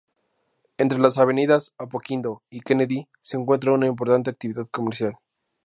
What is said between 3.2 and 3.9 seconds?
se encuentra una